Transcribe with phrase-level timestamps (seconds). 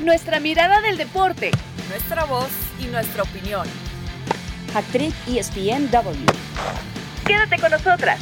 [0.00, 1.50] nuestra mirada del deporte,
[1.90, 3.66] nuestra voz y nuestra opinión.
[4.74, 6.24] Actriz ESPNW.
[7.26, 8.18] Quédate con nosotras.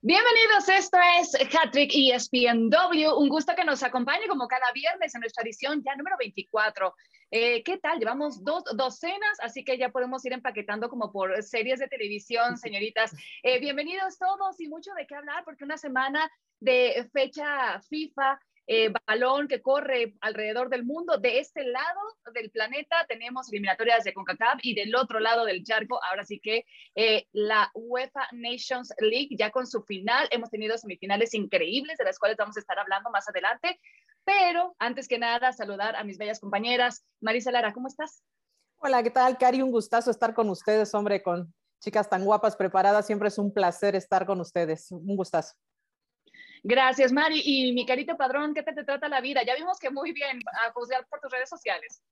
[0.00, 3.18] Bienvenidos, esto es Hattrick ESPNW.
[3.18, 6.94] Un gusto que nos acompañe como cada viernes en nuestra edición ya número 24.
[7.30, 7.98] Eh, ¿Qué tal?
[7.98, 13.12] Llevamos dos docenas, así que ya podemos ir empaquetando como por series de televisión, señoritas.
[13.42, 16.30] Eh, bienvenidos todos y mucho de qué hablar porque una semana
[16.60, 21.18] de fecha FIFA eh, balón que corre alrededor del mundo.
[21.18, 22.00] De este lado
[22.34, 26.64] del planeta tenemos eliminatorias de CONCACAF y del otro lado del charco, ahora sí que
[26.94, 30.28] eh, la UEFA Nations League ya con su final.
[30.30, 33.80] Hemos tenido semifinales increíbles de las cuales vamos a estar hablando más adelante.
[34.24, 37.04] Pero antes que nada, saludar a mis bellas compañeras.
[37.20, 38.22] Marisa Lara, ¿cómo estás?
[38.78, 39.62] Hola, ¿qué tal, Cari?
[39.62, 43.06] Un gustazo estar con ustedes, hombre, con chicas tan guapas, preparadas.
[43.06, 44.92] Siempre es un placer estar con ustedes.
[44.92, 45.54] Un gustazo.
[46.62, 47.42] Gracias, Mari.
[47.44, 49.42] Y mi carito padrón, ¿qué te, te, trata la vida?
[49.42, 52.02] Ya vimos que muy bien a juzgar por tus redes sociales.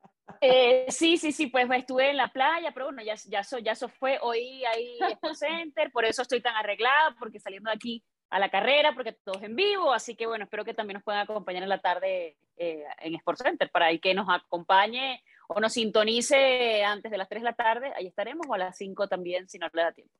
[0.41, 3.72] Eh, sí, sí, sí, pues estuve en la playa, pero bueno, ya, ya, eso, ya
[3.72, 8.05] eso fue hoy ahí en Center, por eso estoy tan arreglada, porque saliendo de aquí
[8.30, 11.03] a la carrera, porque todo es en vivo, así que bueno, espero que también nos
[11.03, 15.60] puedan acompañar en la tarde eh, en Sports Center, para ahí que nos acompañe o
[15.60, 19.08] nos sintonice antes de las 3 de la tarde, ahí estaremos, o a las 5
[19.08, 20.14] también, si no le da tiempo.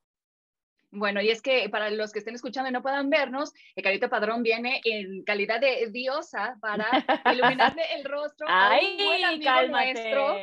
[0.91, 4.09] Bueno, y es que para los que estén escuchando y no puedan vernos, el Carito
[4.09, 6.85] Padrón viene en calidad de diosa para
[7.33, 10.37] iluminarle el rostro a un buen amigo nuestro.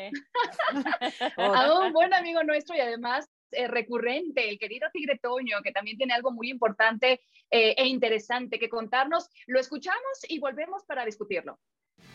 [1.36, 5.98] a un buen amigo nuestro y además eh, recurrente, el querido Tigre Toño, que también
[5.98, 9.28] tiene algo muy importante eh, e interesante que contarnos.
[9.46, 11.58] Lo escuchamos y volvemos para discutirlo.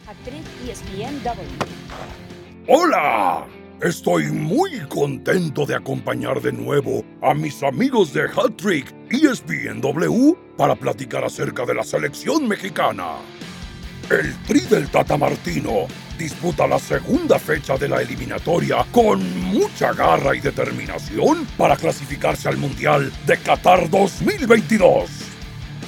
[0.08, 1.44] Actriz ESPNW.
[2.68, 3.63] ¡Hola!
[3.82, 10.76] Estoy muy contento de acompañar de nuevo a mis amigos de Hat Trick ESPNW para
[10.76, 13.16] platicar acerca de la selección mexicana.
[14.10, 19.20] El Tri del Tata Martino disputa la segunda fecha de la eliminatoria con
[19.52, 25.10] mucha garra y determinación para clasificarse al Mundial de Qatar 2022.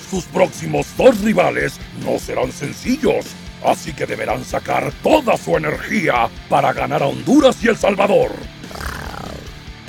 [0.09, 3.25] Sus próximos dos rivales no serán sencillos
[3.65, 8.31] Así que deberán sacar toda su energía para ganar a Honduras y El Salvador.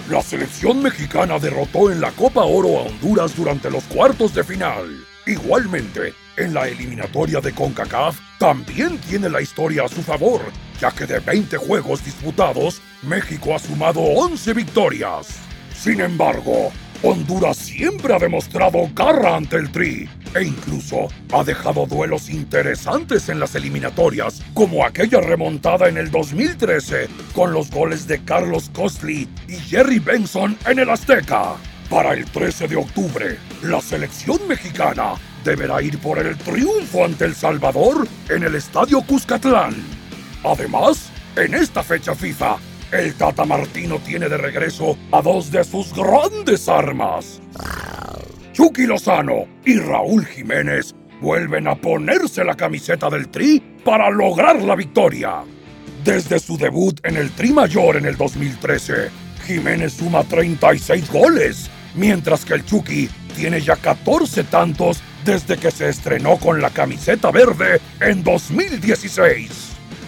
[0.09, 5.04] La selección mexicana derrotó en la Copa Oro a Honduras durante los cuartos de final.
[5.26, 10.41] Igualmente, en la eliminatoria de CONCACAF también tiene la historia a su favor,
[10.81, 15.26] ya que de 20 juegos disputados, México ha sumado 11 victorias.
[15.76, 16.72] Sin embargo,
[17.03, 23.41] Honduras siempre ha demostrado garra ante el Tri e incluso ha dejado duelos interesantes en
[23.41, 29.55] las eliminatorias, como aquella remontada en el 2013 con los goles de Carlos Costly y
[29.55, 31.55] Jerry Benson en el Azteca.
[31.89, 35.15] Para el 13 de octubre, la selección mexicana
[35.45, 39.75] deberá ir por el triunfo ante El Salvador en el Estadio Cuscatlán.
[40.45, 42.57] Además, en esta fecha FIFA,
[42.93, 47.41] el Tata Martino tiene de regreso a dos de sus grandes armas.
[48.56, 54.75] Chucky Lozano y Raúl Jiménez vuelven a ponerse la camiseta del Tri para lograr la
[54.75, 55.43] victoria.
[56.03, 59.11] Desde su debut en el Tri Mayor en el 2013,
[59.47, 65.91] Jiménez suma 36 goles, mientras que el Chucky tiene ya 14 tantos desde que se
[65.91, 69.50] estrenó con la camiseta verde en 2016.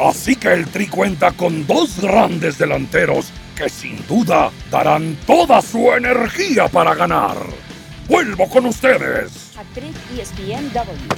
[0.01, 5.93] Así que el Tri cuenta con dos grandes delanteros que sin duda darán toda su
[5.93, 7.37] energía para ganar
[8.09, 9.57] vuelvo con ustedes.
[9.57, 11.15] Actriz ESPNW.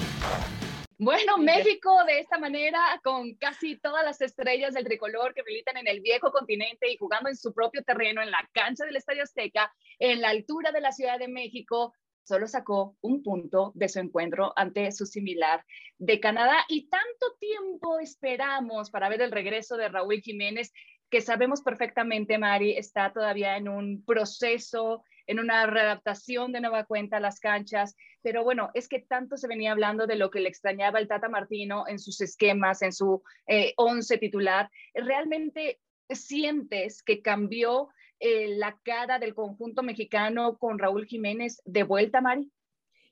[0.98, 5.88] Bueno, México de esta manera, con casi todas las estrellas del tricolor que militan en
[5.88, 9.72] el viejo continente y jugando en su propio terreno, en la cancha del Estadio Azteca,
[9.98, 14.52] en la altura de la Ciudad de México, solo sacó un punto de su encuentro
[14.56, 15.64] ante su similar
[15.96, 16.66] de Canadá.
[16.68, 20.72] Y tanto tiempo esperamos para ver el regreso de Raúl Jiménez,
[21.08, 27.18] que sabemos perfectamente, Mari, está todavía en un proceso en una readaptación de nueva cuenta
[27.18, 30.48] a las canchas, pero bueno, es que tanto se venía hablando de lo que le
[30.48, 34.68] extrañaba el Tata Martino en sus esquemas, en su eh, once titular.
[34.92, 35.78] ¿Realmente
[36.08, 42.50] sientes que cambió eh, la cara del conjunto mexicano con Raúl Jiménez de vuelta, Mari?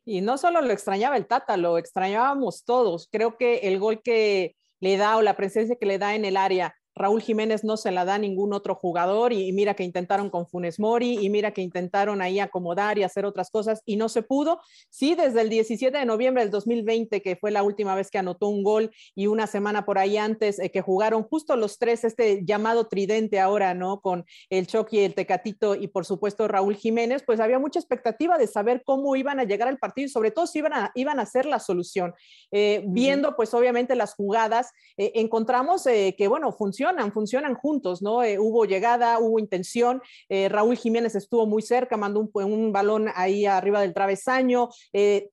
[0.04, 3.08] Y no solo lo extrañaba el Tata, lo extrañábamos todos.
[3.12, 6.36] Creo que el gol que le da o la presencia que le da en el
[6.36, 10.30] área Raúl Jiménez no se la da a ningún otro jugador y, mira que intentaron
[10.30, 14.08] con Funes Mori y mira que intentaron ahí acomodar y hacer otras cosas y no
[14.08, 14.60] se pudo.
[14.90, 18.48] Sí, desde el 17 de noviembre del 2020, que fue la última vez que anotó
[18.48, 22.44] un gol y una semana por ahí antes eh, que jugaron justo los tres, este
[22.44, 24.00] llamado tridente ahora, ¿no?
[24.00, 28.46] Con el Chucky, el Tecatito y por supuesto Raúl Jiménez, pues había mucha expectativa de
[28.46, 31.26] saber cómo iban a llegar al partido y sobre todo si iban a, iban a
[31.26, 32.14] ser la solución.
[32.50, 36.52] Eh, viendo pues obviamente las jugadas, eh, encontramos que bueno,
[36.88, 38.18] funcionan, funcionan juntos, ¿no?
[38.38, 43.80] hubo llegada, hubo intención, Raúl Jiménez estuvo muy cerca, mandó un, un balón ahí arriba
[43.80, 44.68] del travesaño,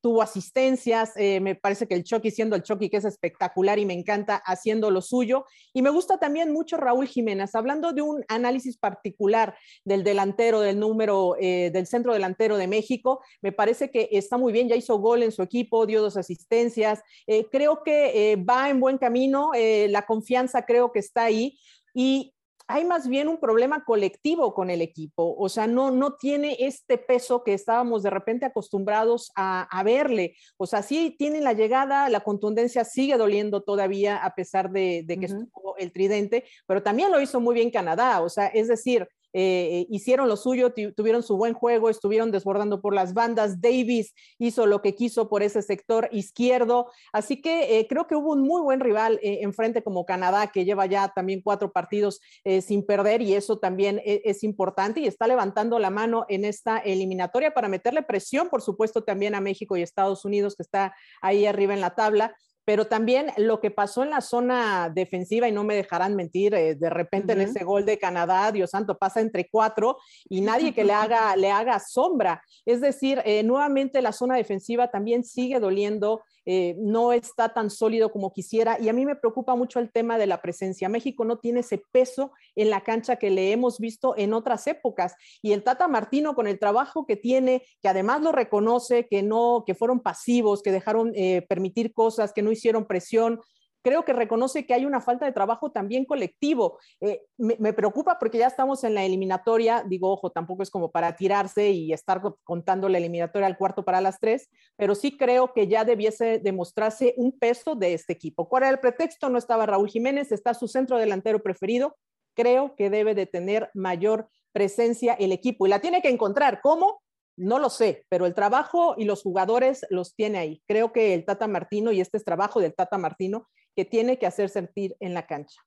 [0.01, 3.93] tuvo asistencias, me parece que el Chucky siendo el Chucky que es espectacular y me
[3.93, 5.45] encanta haciendo lo suyo.
[5.73, 10.79] Y me gusta también mucho Raúl Jiménez, hablando de un análisis particular del delantero, del
[10.79, 14.97] número, eh, del centro delantero de México, me parece que está muy bien, ya hizo
[14.97, 19.51] gol en su equipo, dio dos asistencias, eh, creo que eh, va en buen camino,
[19.55, 21.44] la confianza creo que está ahí.
[21.93, 22.35] Y
[22.67, 26.97] hay más bien un problema colectivo con el equipo, o sea, no, no tiene este
[26.97, 30.35] peso que estábamos de repente acostumbrados a, verle.
[30.57, 35.25] O sea, sí tiene la llegada, la contundencia sigue doliendo todavía a pesar de, que
[35.25, 39.85] estuvo el tridente, pero también lo hizo muy bien Canadá, o sea, es decir, eh,
[39.89, 43.59] hicieron lo suyo, tuvieron su buen juego, estuvieron desbordando por las bandas.
[43.59, 46.89] Davis hizo lo que quiso por ese sector izquierdo.
[47.11, 50.63] Así que eh, creo que hubo un muy buen rival eh, enfrente como Canadá, que
[50.63, 52.21] lleva ya también cuatro partidos
[52.61, 56.77] sin perder y eso también es, es, importante y está levantando la mano en esta
[56.77, 61.45] eliminatoria para meterle presión, por supuesto, también a México y Estados Unidos, que está ahí
[61.45, 62.35] arriba en la tabla
[62.65, 66.75] pero también lo que pasó en la zona defensiva, y no me dejarán mentir, eh,
[66.75, 69.97] de repente en ese gol de Canadá, Dios santo, pasa entre cuatro
[70.27, 72.43] y nadie que le haga, le haga sombra.
[72.65, 78.11] Es decir, eh, nuevamente la zona defensiva también sigue doliendo eh, no está tan sólido
[78.11, 80.89] como quisiera y a mí me preocupa mucho el tema de la presencia.
[80.89, 85.15] México no tiene ese peso en la cancha que le hemos visto en otras épocas
[85.41, 89.63] y el Tata Martino con el trabajo que tiene, que además lo reconoce, que no,
[89.65, 93.39] que fueron pasivos, que dejaron eh, permitir cosas, que no hicieron presión,
[93.85, 96.79] creo que reconoce que hay una falta de trabajo también colectivo.
[97.01, 101.15] Eh, me, preocupa porque ya estamos en la eliminatoria, digo, ojo, tampoco es como para
[101.15, 105.67] tirarse y estar contando la eliminatoria al cuarto para las tres, pero sí creo que
[105.67, 108.49] ya debiese demostrarse un peso de este equipo.
[108.49, 109.29] ¿Cuál era el pretexto?
[109.29, 111.95] No estaba Raúl Jiménez, está su centro delantero preferido.
[112.33, 116.59] Creo que debe de tener mayor presencia el equipo y la tiene que encontrar.
[116.63, 117.03] ¿Cómo?
[117.37, 120.63] No lo sé, pero el trabajo y los jugadores los tiene ahí.
[120.67, 124.25] Creo que el Tata Martino, y este es trabajo del Tata Martino, que tiene que
[124.25, 125.61] hacer sentir en la cancha.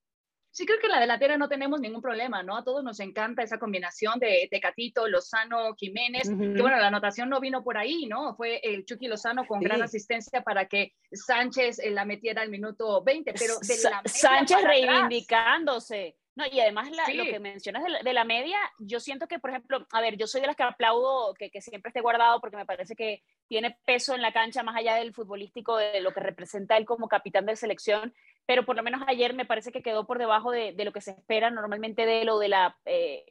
[0.51, 2.57] Sí, creo que en la delantera no tenemos ningún problema, ¿no?
[2.57, 7.39] A todos nos encanta esa combinación de Tecatito, Lozano, Jiménez, que bueno, la anotación no
[7.39, 8.35] vino por ahí, ¿no?
[8.35, 13.05] Fue el Chucky Lozano con gran asistencia para que Sánchez eh, la metiera al minuto
[13.05, 16.17] 20, pero de la Sánchez reivindicándose.
[16.39, 20.01] No, y además lo que mencionas de la, media, yo siento que, por ejemplo, a
[20.01, 22.95] ver, yo soy de las que aplaudo que, que, siempre esté guardado porque me parece
[22.95, 26.85] que tiene peso en la cancha más allá del futbolístico, de lo que representa él
[26.85, 28.15] como capitán de selección,
[28.47, 31.01] pero por lo menos ayer me parece que quedó por debajo de, de lo que
[31.01, 33.27] se espera normalmente de lo de la eh,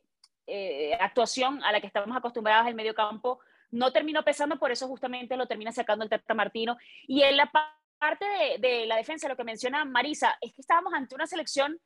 [0.46, 3.40] eh, actuación a la que estamos acostumbrados en el medio campo.
[3.72, 6.76] No terminó pesando, por eso justamente lo termina sacando el Tata Martino.
[7.08, 7.50] Y en la
[7.98, 11.80] parte de, de la defensa, lo que menciona Marisa, es que estábamos ante una selección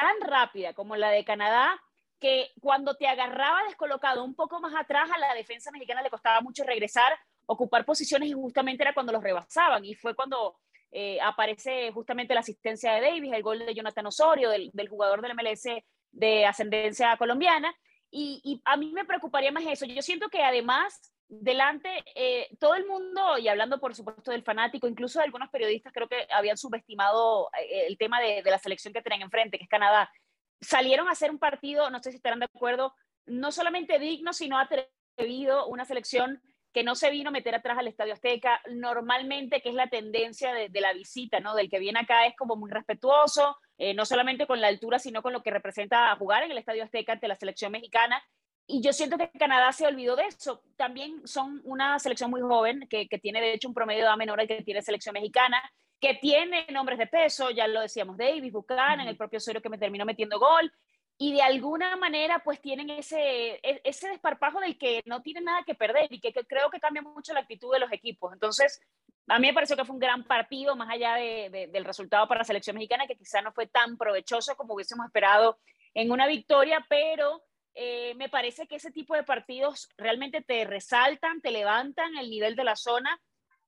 [0.00, 1.80] tan rápida como la de Canadá,
[2.18, 6.40] que cuando te agarraba descolocado un poco más atrás a la defensa mexicana le costaba
[6.40, 7.12] mucho regresar,
[7.46, 10.56] ocupar posiciones y justamente era cuando los rebasaban y fue cuando
[10.90, 15.34] eh, aparece justamente la asistencia de Davis, el gol de Jonathan Osorio, del, jugador del
[15.34, 15.64] MLS
[16.10, 17.74] de ascendencia colombiana.
[18.10, 19.84] Y, y, a mí me preocuparía más eso.
[19.84, 24.88] Yo siento que además delante, eh, todo el mundo, y hablando por supuesto del fanático,
[24.88, 29.22] incluso algunos periodistas creo que habían subestimado eh, el tema de, la selección que tenían
[29.22, 30.10] enfrente, que es Canadá,
[30.60, 32.94] salieron a hacer un partido, no sé si estarán de acuerdo,
[33.26, 36.42] no solamente digno, sino atrevido, una selección
[36.72, 40.52] que no se vino a meter atrás al Estadio Azteca, normalmente, que es la tendencia
[40.54, 41.54] de, la visita, ¿no?
[41.54, 45.22] Del que viene acá es como muy respetuoso, eh, no solamente con la altura, sino
[45.22, 48.22] con lo que representa jugar en el Estadio Azteca ante la selección mexicana
[48.70, 50.62] y yo siento que Canadá se olvidó de eso.
[50.76, 54.16] También son una selección muy joven, que, que tiene de hecho un promedio de edad
[54.18, 55.58] menor al que tiene selección mexicana,
[55.98, 59.78] que tiene nombres de peso, ya lo decíamos, Davis, Buchanan, el propio Osorio que me
[59.78, 60.70] terminó metiendo gol,
[61.16, 65.64] y de alguna manera pues tienen ese, e, ese desparpajo del que no tienen nada
[65.64, 68.34] que perder y que, creo que cambia mucho la actitud de los equipos.
[68.34, 68.80] Entonces,
[69.26, 72.40] a mí me pareció que fue un gran partido, más allá de, del resultado para
[72.40, 75.58] la selección mexicana, que quizá no fue tan provechoso como hubiésemos esperado
[75.94, 77.42] en una victoria, pero
[77.80, 82.56] eh, me parece que ese tipo de partidos realmente te resaltan, te levantan el nivel
[82.56, 83.20] de la zona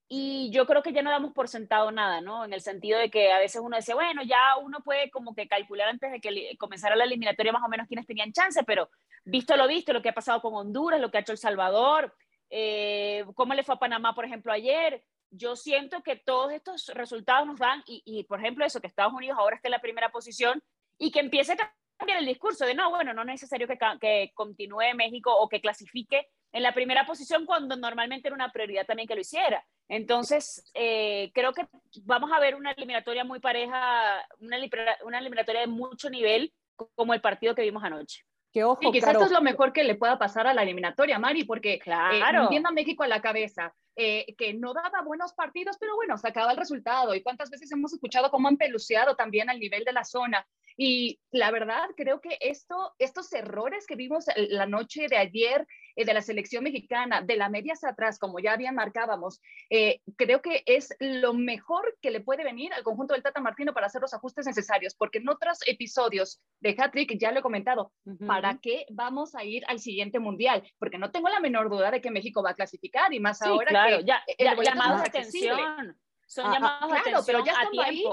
[0.09, 2.45] y yo creo que ya no damos por sentado nada, ¿no?
[2.45, 5.47] En el sentido de que a veces uno dice, bueno, ya uno puede como que
[5.47, 8.91] calcular antes de que comenzara la eliminatoria más o menos quiénes tenían chance, pero
[9.25, 12.13] visto lo visto, lo que ha pasado con Honduras, lo que ha hecho El Salvador,
[12.51, 17.47] eh, cómo le fue a Panamá, por ejemplo, ayer, yo siento que todos estos resultados
[17.47, 20.61] nos dan, y, por ejemplo eso, que Estados Unidos ahora esté en la primera posición
[20.99, 24.33] y que empiece a cambiar el discurso de no, bueno, no es necesario que, que
[24.35, 29.07] continúe México o que clasifique en la primera posición cuando normalmente era una prioridad también
[29.07, 29.65] que lo hiciera.
[29.89, 31.67] Entonces, eh, creo que
[32.03, 34.59] vamos a ver una eliminatoria muy pareja, una,
[35.05, 36.53] una eliminatoria de mucho nivel
[36.95, 38.25] como el partido que vimos anoche.
[38.53, 41.19] Que ojo, sí, quizás esto es lo mejor que le pueda pasar a la eliminatoria,
[41.19, 42.51] Mari, porque eh, claro.
[42.51, 46.51] eh, a México a la cabeza, eh, que no daba buenos partidos, pero bueno, sacaba
[46.51, 47.15] el resultado.
[47.15, 50.47] Y cuántas veces hemos escuchado cómo han peluceado también al nivel de la zona.
[50.77, 55.67] Y la verdad, creo que esto, estos errores que vimos la noche de ayer
[55.97, 60.01] eh, de la selección mexicana, de la media hacia atrás, como ya bien marcábamos, eh,
[60.17, 63.87] creo que es lo mejor que le puede venir al conjunto del Tata Martino para
[63.87, 67.93] hacer los ajustes necesarios, porque en otros episodios de Hat-Trick ya lo he comentado,
[68.27, 70.63] ¿para qué vamos a ir al siguiente mundial?
[70.79, 73.69] Porque no tengo la menor duda de que México va a clasificar y más ahora
[73.69, 75.97] claro, que ya, ya llamados de atención.
[76.27, 77.83] Son ah, ah, llamados claro, de atención pero ya a tiempo.
[77.83, 78.05] Ahí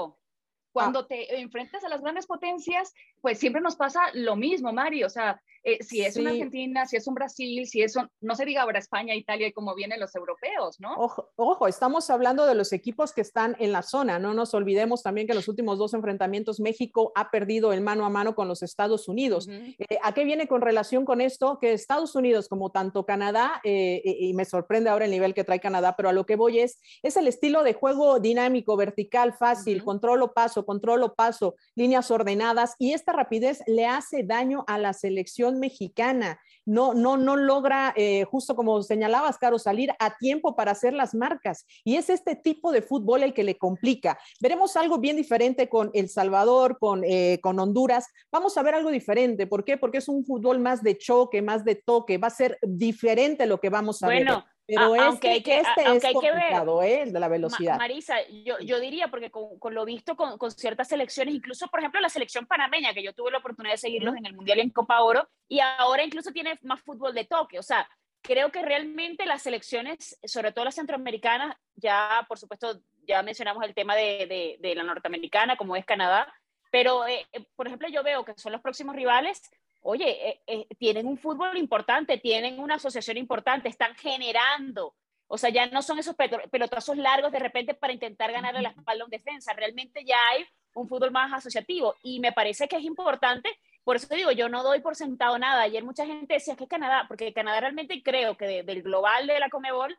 [0.78, 5.04] cuando te enfrentas a las grandes potencias, pues siempre nos pasa lo mismo, Mari.
[5.04, 8.34] O sea, eh, si es una Argentina, si es un Brasil, si es un, no
[8.34, 10.94] se diga ahora España, Italia y como vienen los europeos, ¿no?
[10.96, 14.18] Ojo, ojo, estamos hablando de los equipos que están en la zona.
[14.18, 18.06] No nos olvidemos también que en los últimos dos enfrentamientos México ha perdido el mano
[18.06, 19.48] a mano con los Estados Unidos.
[19.48, 21.58] Eh, ¿A qué viene con relación con esto?
[21.60, 25.60] Que Estados Unidos, como tanto Canadá, eh, y me sorprende ahora el nivel que trae
[25.60, 29.84] Canadá, pero a lo que voy es, es el estilo de juego dinámico, vertical, fácil,
[29.84, 35.58] controlo paso, controlo paso, líneas ordenadas, y esta rapidez le hace daño a la selección
[35.58, 36.38] mexicana.
[36.66, 41.14] No, no, no logra, eh, justo como señalabas, Caro, salir a tiempo para hacer las
[41.14, 41.64] marcas.
[41.84, 44.18] Y es este tipo de fútbol el que le complica.
[44.42, 48.08] Veremos algo bien diferente con El Salvador, con, eh, con Honduras.
[48.30, 49.46] Vamos a ver algo diferente.
[49.46, 49.78] ¿Por qué?
[49.78, 52.18] Porque es un fútbol más de choque, más de toque.
[52.18, 54.26] Va a ser diferente lo que vamos a ver.
[54.68, 57.10] Pero aunque hay que, este aunque es hay que ver, ¿eh?
[57.10, 57.78] de la velocidad.
[57.78, 61.80] Marisa, yo, yo diría, porque con, con lo visto con, con, ciertas selecciones, incluso por
[61.80, 64.62] ejemplo la selección panameña, que yo tuve la oportunidad de seguirlos en el Mundial y
[64.62, 67.58] en Copa Oro, y ahora incluso tiene más fútbol de toque.
[67.58, 67.88] O sea,
[68.20, 73.74] creo que realmente las selecciones, sobre todo las centroamericanas, ya por supuesto, ya mencionamos el
[73.74, 76.30] tema de, de, de la norteamericana, como es Canadá,
[76.70, 79.40] pero eh, eh, por ejemplo yo veo que son los próximos rivales
[79.88, 84.94] oye, eh, eh, tienen un fútbol importante, tienen una asociación importante, están generando.
[85.26, 86.14] O sea, ya no son esos
[86.50, 89.54] pelotazos largos de repente para intentar ganarle la espalda a un defensa.
[89.54, 93.48] Realmente ya hay un fútbol más asociativo y me parece que es importante.
[93.82, 95.62] Por eso te digo, yo no doy por sentado nada.
[95.62, 99.48] Ayer mucha gente decía que Canadá, porque Canadá realmente creo que del global de la
[99.48, 99.98] Comebol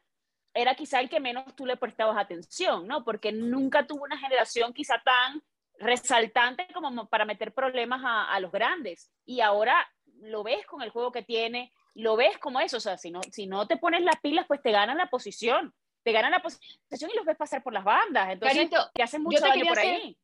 [0.54, 3.04] era quizá el que menos tú le prestabas atención, ¿no?
[3.04, 5.42] Porque nunca tuvo una generación quizá tan
[5.80, 9.12] resaltante como para meter problemas a, a, los grandes.
[9.26, 9.88] Y ahora
[10.22, 12.78] lo ves con el juego que tiene, lo ves como eso.
[12.78, 15.74] O sea, si no, si no te pones las pilas, pues te ganan la posición.
[16.04, 18.30] Te ganan la posición y los ves pasar por las bandas.
[18.30, 20.18] Entonces, te hacen mucho daño por ahí.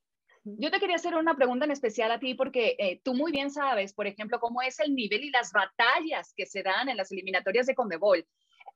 [0.47, 3.49] Yo te quería hacer una pregunta en especial a ti porque eh, tú muy bien
[3.49, 7.11] sabes, por ejemplo, cómo es el nivel y las batallas que se dan en las
[7.11, 8.27] eliminatorias de Conmebol.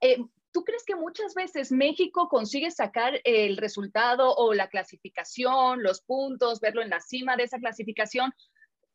[0.01, 0.17] Eh,
[0.51, 6.59] ¿Tú crees que muchas veces México consigue sacar el resultado o la clasificación, los puntos,
[6.59, 8.33] verlo en la cima de esa clasificación,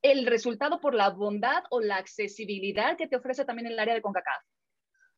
[0.02, 4.02] el resultado por la bondad o la accesibilidad que te ofrece también el área de
[4.02, 4.42] CONCACAF?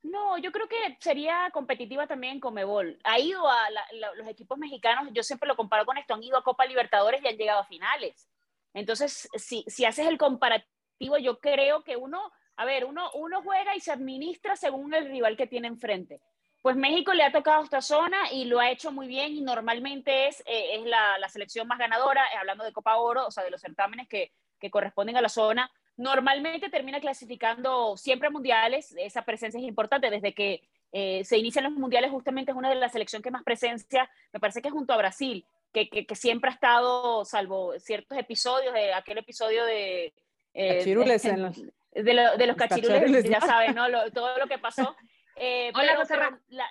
[0.03, 2.99] No, yo creo que sería competitiva también con Mebol.
[3.03, 3.69] Ha ido a
[4.17, 7.29] los equipos mexicanos, yo siempre lo comparo con esto, han ido a Copa Libertadores y
[7.29, 8.29] han llegado a finales.
[8.75, 13.77] Entonces, si, si haces el comparativo, yo creo que uno a ver, uno, uno juega
[13.77, 16.21] y se administra según el rival que tiene enfrente.
[16.63, 20.29] Pues México le ha tocado esta zona y lo ha hecho muy bien y normalmente
[20.29, 23.45] es, eh, es la, la, selección más ganadora, eh, hablando de Copa Oro, o sea,
[23.45, 25.71] de los certámenes que, que corresponden a la zona.
[25.97, 31.73] Normalmente termina clasificando siempre mundiales, esa presencia es importante desde que eh, se inician los
[31.75, 34.97] mundiales, justamente es una de las selecciones que más presencia, me parece que junto a
[34.97, 40.13] Brasil, que, que, que siempre ha estado, salvo ciertos episodios, de aquel episodio de...
[40.57, 43.89] Eh, en los de, lo, de los cachirules, ya saben, ¿no?
[43.89, 44.97] Lo, todo lo que pasó.
[45.37, 46.67] Eh, Hola, pero, la,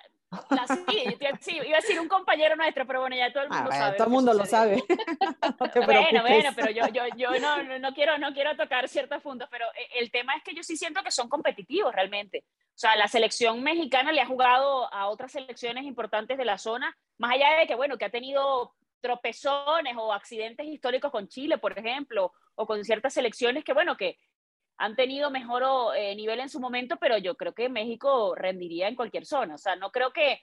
[0.50, 3.70] la, sí, sí, iba a decir un compañero nuestro, pero bueno, ya todo el mundo
[3.72, 3.96] ah, sabe.
[3.96, 4.82] Todo el mundo lo sabe.
[5.60, 9.22] no te bueno, bueno, pero yo, yo, yo no, no, quiero, no quiero tocar ciertos
[9.22, 12.44] puntos, pero eh, el tema es que yo sí siento que son competitivos realmente.
[12.48, 16.96] O sea, la selección mexicana le ha jugado a otras selecciones importantes de la zona,
[17.18, 21.78] más allá de que, bueno, que ha tenido tropezones o accidentes históricos con Chile, por
[21.78, 24.18] ejemplo, o con ciertas selecciones que, bueno, que,
[24.78, 28.94] han tenido mejor eh, nivel en su momento, pero yo creo que México rendiría en
[28.94, 29.54] cualquier zona.
[29.54, 30.42] O sea, no creo que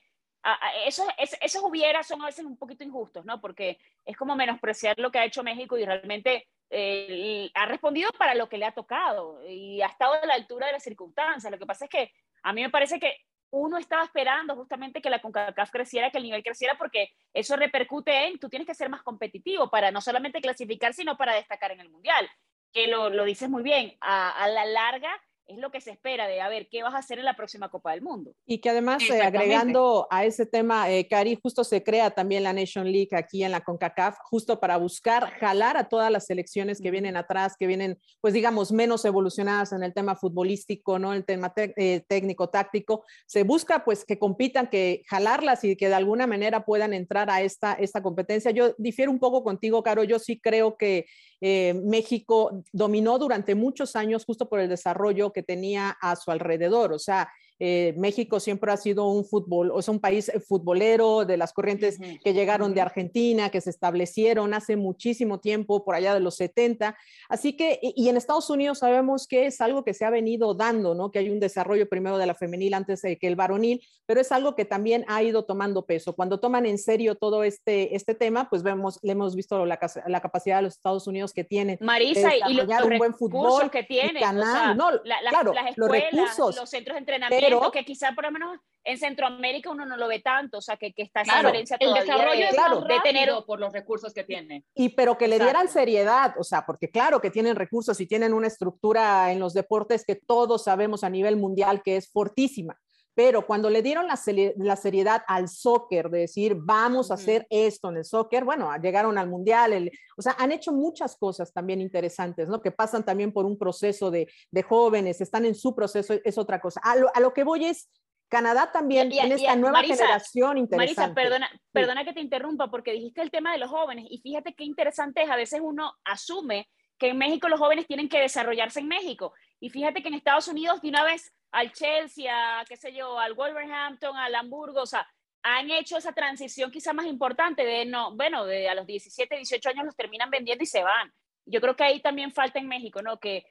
[0.86, 3.40] esos, esos hubiera son a veces un poquito injustos, ¿no?
[3.40, 8.34] Porque es como menospreciar lo que ha hecho México y realmente eh, ha respondido para
[8.34, 11.50] lo que le ha tocado y ha estado a la altura de las circunstancias.
[11.50, 13.16] Lo que pasa es que a mí me parece que
[13.50, 18.26] uno estaba esperando justamente que la CONCACAF creciera, que el nivel creciera, porque eso repercute
[18.26, 21.80] en, tú tienes que ser más competitivo para no solamente clasificar, sino para destacar en
[21.80, 22.28] el Mundial,
[22.72, 25.10] que lo, lo dices muy bien, a, a la larga
[25.46, 27.68] es lo que se espera de a ver qué vas a hacer en la próxima
[27.68, 28.34] Copa del Mundo.
[28.46, 32.52] Y que además, eh, agregando a ese tema, eh, Cari, justo se crea también la
[32.52, 36.90] Nation League aquí en la CONCACAF, justo para buscar jalar a todas las selecciones que
[36.90, 41.12] vienen atrás, que vienen, pues digamos, menos evolucionadas en el tema futbolístico, ¿no?
[41.12, 43.04] El tema eh, técnico, táctico.
[43.26, 47.42] Se busca, pues, que compitan, que jalarlas y que de alguna manera puedan entrar a
[47.42, 48.50] esta, esta competencia.
[48.50, 51.06] Yo difiero un poco contigo, Caro, yo sí creo que
[51.40, 56.92] eh, México dominó durante muchos años justo por el desarrollo que tenía a su alrededor.
[56.92, 61.36] O sea, eh, México siempre ha sido un fútbol, o sea, un país futbolero de
[61.36, 66.20] las corrientes que llegaron de Argentina, que se establecieron hace muchísimo tiempo, por allá de
[66.20, 66.96] los 70.
[67.28, 70.94] Así que, y en Estados Unidos sabemos que es algo que se ha venido dando,
[70.94, 71.10] ¿no?
[71.10, 74.32] Que hay un desarrollo primero de la femenil antes de que el varonil, pero es
[74.32, 76.14] algo que también ha ido tomando peso.
[76.14, 80.20] Cuando toman en serio todo este, este tema, pues vemos, le hemos visto la, la
[80.20, 81.78] capacidad de los Estados Unidos que tienen.
[81.80, 84.22] Marisa, y los, un buen fútbol que tienen.
[84.22, 84.90] Canal, no,
[85.30, 86.56] claro, las los recursos.
[86.56, 90.20] Los centros de entrenamiento que quizá por lo menos en Centroamérica uno no lo ve
[90.20, 93.30] tanto, o sea, que, que está esa diferencia todavía el desarrollo de, claro, de tener
[93.46, 94.64] por los recursos que tiene.
[94.74, 98.34] Y pero que le dieran seriedad, o sea, porque claro que tienen recursos y tienen
[98.34, 102.78] una estructura en los deportes que todos sabemos a nivel mundial que es fortísima.
[103.14, 104.18] Pero cuando le dieron la,
[104.56, 109.18] la seriedad al soccer, de decir, vamos a hacer esto en el soccer, bueno, llegaron
[109.18, 112.60] al mundial, el, o sea, han hecho muchas cosas también interesantes, ¿no?
[112.60, 116.60] Que pasan también por un proceso de, de jóvenes, están en su proceso, es otra
[116.60, 116.80] cosa.
[116.82, 117.88] A lo, a lo que voy es,
[118.28, 121.00] Canadá también tiene esta nueva generación interesante.
[121.00, 124.54] Marisa, perdona, perdona que te interrumpa porque dijiste el tema de los jóvenes y fíjate
[124.54, 126.68] qué interesante es, a veces uno asume
[127.04, 130.48] que en México los jóvenes tienen que desarrollarse en México y fíjate que en Estados
[130.48, 134.86] Unidos de una vez al Chelsea, a qué sé yo, al Wolverhampton, al Hamburgo, o
[134.86, 135.06] sea,
[135.42, 139.68] han hecho esa transición quizá más importante de no, bueno, de a los 17, 18
[139.68, 141.12] años los terminan vendiendo y se van.
[141.44, 143.20] Yo creo que ahí también falta en México, ¿no?
[143.20, 143.44] Que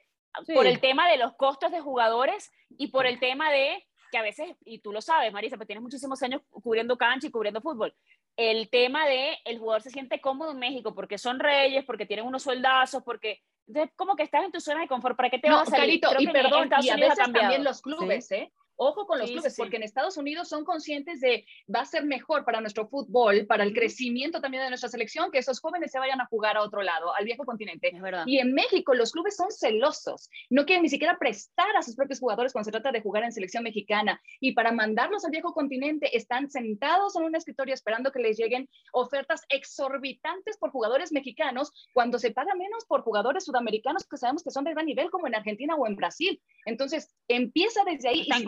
[0.52, 4.22] por el tema de los costos de jugadores y por el tema de que a
[4.22, 7.94] veces, y tú lo sabes, Marisa, pues tienes muchísimos años cubriendo cancha y cubriendo fútbol,
[8.36, 12.26] el tema de el jugador se siente cómodo en México porque son reyes, porque tienen
[12.26, 15.50] unos soldazos, porque entonces, como que estás en tu zona de confort, ¿para qué te
[15.50, 16.00] vas a salir?
[16.18, 18.52] y perdón, y a veces también los clubes, ¿eh?
[18.76, 22.44] Ojo con los clubes, porque en Estados Unidos son conscientes de va a ser mejor
[22.44, 26.20] para nuestro fútbol, para el crecimiento también de nuestra selección, que esos jóvenes se vayan
[26.20, 27.92] a jugar a otro lado, al viejo continente.
[28.26, 32.20] Y en México los clubes son celosos, no quieren ni siquiera prestar a sus propios
[32.20, 34.20] jugadores cuando se trata de jugar en selección mexicana.
[34.40, 38.68] Y para mandarlos al viejo continente están sentados en un escritorio esperando que les lleguen
[38.92, 44.50] ofertas exorbitantes por jugadores mexicanos cuando se paga menos por jugadores sudamericanos que sabemos que
[44.50, 46.40] son de gran nivel como en Argentina o en Brasil.
[46.66, 48.26] Entonces empieza desde ahí.
[48.28, 48.44] y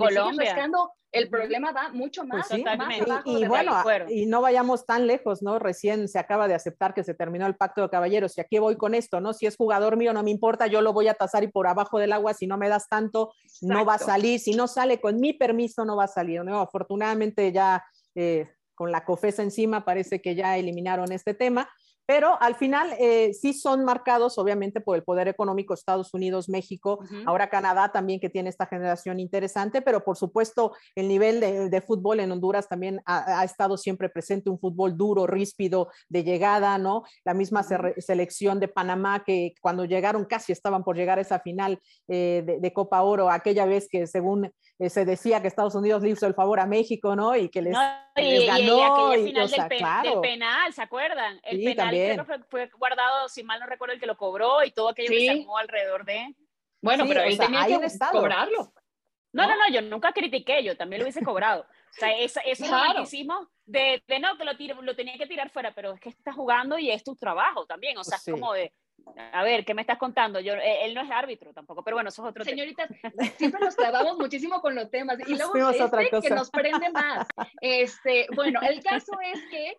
[1.13, 2.47] el problema va mucho más.
[2.49, 2.63] Pues
[3.25, 5.59] y, bueno, y no vayamos tan lejos, ¿no?
[5.59, 8.37] Recién se acaba de aceptar que se terminó el pacto de caballeros.
[8.37, 9.33] Y aquí voy con esto, ¿no?
[9.33, 11.99] Si es jugador mío, no me importa, yo lo voy a tasar y por abajo
[11.99, 14.41] del agua, si no me das tanto, no va a salir.
[14.41, 16.45] Si no sale con mi permiso, no va a salir.
[16.45, 16.61] ¿no?
[16.61, 17.83] Afortunadamente ya
[18.15, 21.69] eh, con la COFESA encima parece que ya eliminaron este tema
[22.07, 27.01] pero al final eh, sí son marcados obviamente por el poder económico Estados Unidos, México,
[27.27, 32.21] ahora Canadá también que tiene esta generación interesante, pero por supuesto el nivel de, fútbol
[32.21, 37.05] en Honduras también ha, estado siempre presente, un fútbol duro, ríspido, de llegada, ¿no?
[37.25, 37.63] La misma
[37.99, 42.73] selección de Panamá que cuando llegaron casi estaban por llegar a esa final eh, de,
[42.73, 46.35] Copa Oro, aquella vez que según eh, se decía que Estados Unidos le hizo el
[46.35, 47.35] favor a México, ¿no?
[47.35, 49.15] Y que les, ganó.
[49.15, 51.41] Y, final del, penal, ¿se acuerdan?
[51.43, 55.09] El penal fue, guardado, si mal no recuerdo, el que lo cobró y todo aquello
[55.09, 56.35] que se armó alrededor de.
[56.83, 58.73] Bueno, pero él tenía que cobrarlo.
[59.33, 61.63] No, no, no, yo nunca critiqué, yo también lo hubiese cobrado.
[61.63, 63.05] O sea, eso, es claro.
[63.65, 66.79] de, de, no, que lo, lo tenía que tirar fuera, pero es que está jugando
[66.79, 67.97] y es tu trabajo también.
[67.97, 68.73] O sea, es como de,
[69.33, 70.41] a ver, ¿qué me estás contando?
[70.41, 72.89] Yo, eh, él no es árbitro tampoco, pero bueno, eso es otro Señoritas,
[73.37, 77.27] siempre nos clavamos muchísimo con los temas y luego este que nos prende más.
[77.61, 79.79] Este, bueno, el caso es que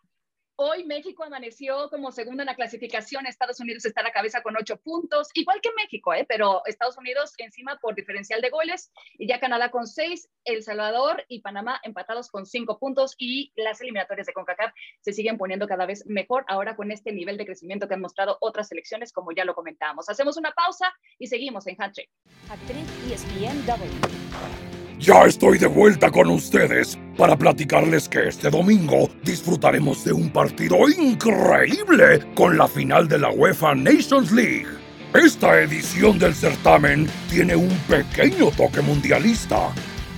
[0.59, 4.57] Hoy México amaneció como segundo en la clasificación, Estados Unidos está a la cabeza con
[4.57, 6.25] ocho puntos, igual que México, ¿eh?
[6.27, 11.23] pero Estados Unidos encima por diferencial de goles, y ya Canadá con seis, El Salvador
[11.27, 15.85] y Panamá empatados con cinco puntos, y las eliminatorias de CONCACAF se siguen poniendo cada
[15.85, 19.45] vez mejor ahora con este nivel de crecimiento que han mostrado otras selecciones, como ya
[19.45, 20.09] lo comentábamos.
[20.09, 22.09] Hacemos una pausa y seguimos en Trick.
[22.49, 22.57] Hat
[23.11, 23.63] ESPN
[24.99, 30.89] Ya estoy de vuelta con ustedes para platicarles que este domingo disfrutaremos de un partido
[30.89, 34.65] increíble con la final de la UEFA Nations League.
[35.13, 39.69] Esta edición del certamen tiene un pequeño toque mundialista,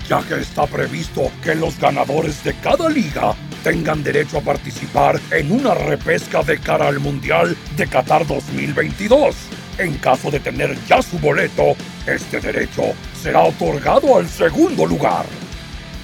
[0.07, 5.51] ya que está previsto que los ganadores de cada liga tengan derecho a participar en
[5.51, 9.35] una repesca de cara al Mundial de Qatar 2022.
[9.79, 11.73] En caso de tener ya su boleto,
[12.05, 15.25] este derecho será otorgado al segundo lugar.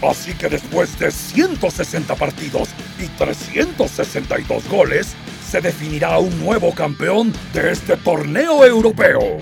[0.01, 5.13] Así que después de 160 partidos y 362 goles,
[5.45, 9.39] se definirá un nuevo campeón de este torneo europeo.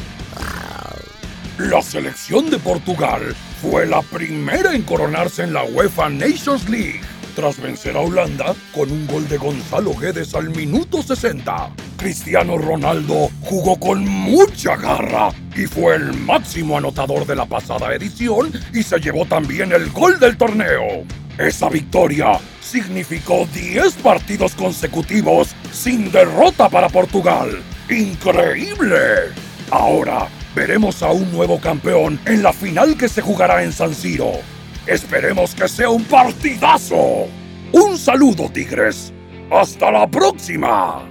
[1.60, 7.02] La selección de Portugal fue la primera en coronarse en la UEFA Nations League
[7.36, 11.72] tras vencer a Holanda con un gol de Gonzalo Guedes al minuto 60.
[11.98, 18.52] Cristiano Ronaldo jugó con mucha garra y fue el máximo anotador de la pasada edición
[18.74, 21.04] y se llevó también el gol del torneo.
[21.38, 27.62] Esa victoria significó 10 partidos consecutivos sin derrota para Portugal.
[27.90, 28.98] ¡Increíble!
[29.72, 34.34] Ahora veremos a un nuevo campeón en la final que se jugará en San Siro.
[34.86, 37.30] Esperemos que sea un partidazo.
[37.72, 39.14] Un saludo, Tigres.
[39.50, 41.08] Hasta la próxima.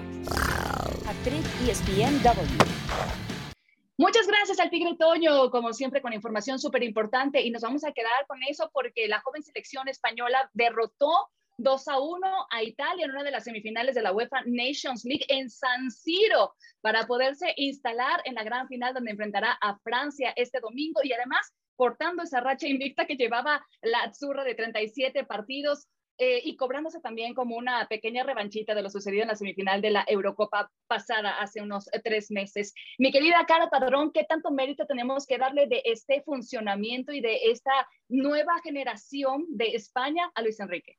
[3.97, 7.93] Muchas gracias al Tigre Toño, como siempre con información súper importante y nos vamos a
[7.93, 13.13] quedar con eso porque la joven selección española derrotó 2 a 1 a Italia en
[13.13, 18.21] una de las semifinales de la UEFA Nations League en San Siro para poderse instalar
[18.25, 22.67] en la gran final donde enfrentará a Francia este domingo y además cortando esa racha
[22.67, 28.23] invicta que llevaba la Azzurra de 37 partidos eh, y cobrándose también como una pequeña
[28.23, 32.75] revanchita de lo sucedido en la semifinal de la Eurocopa pasada hace unos tres meses.
[32.99, 37.51] Mi querida Cara Padrón, ¿qué tanto mérito tenemos que darle de este funcionamiento y de
[37.51, 37.73] esta
[38.09, 40.99] nueva generación de España a Luis Enrique?